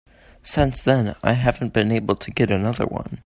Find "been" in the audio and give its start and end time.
1.73-1.91